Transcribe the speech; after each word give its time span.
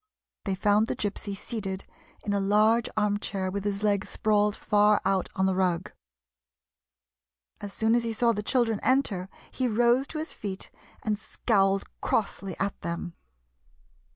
They 0.45 0.55
found 0.55 0.87
the 0.87 0.95
Gypsy 0.95 1.37
seated 1.37 1.85
in 2.25 2.33
a 2.33 2.39
large 2.39 2.89
arm 2.97 3.19
chair 3.19 3.51
with 3.51 3.63
his 3.63 3.83
legs 3.83 4.09
sprawled 4.09 4.55
far 4.55 4.99
out 5.05 5.29
on 5.35 5.45
the 5.45 5.53
rug. 5.53 5.91
As 7.59 7.71
soon 7.71 7.93
as 7.93 8.03
he 8.03 8.11
saw 8.11 8.31
the 8.31 8.41
children 8.41 8.79
enter 8.81 9.29
he 9.51 9.67
rose 9.67 10.07
to 10.07 10.17
his 10.17 10.33
feet, 10.33 10.71
and 11.03 11.19
scowled 11.19 11.83
crossly 12.01 12.57
at 12.57 12.81
them. 12.81 13.13